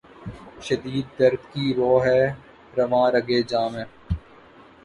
شدید 0.61 1.05
درد 1.17 1.41
کی 1.51 1.65
رو 1.73 1.91
ہے 2.05 2.21
رواں 2.77 3.07
رگ 3.13 3.27
ِ 3.31 3.47
جاں 3.49 3.67
میں 3.73 3.85